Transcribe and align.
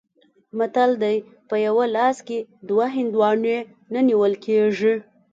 متل 0.57 0.91
دی: 1.03 1.15
په 1.49 1.55
یوه 1.67 1.85
لاس 1.95 2.17
کې 2.27 2.39
دوه 2.69 2.85
هندواڼې 2.95 3.57
نه 3.93 3.99
نیول 4.07 4.33
کېږي. 4.45 4.93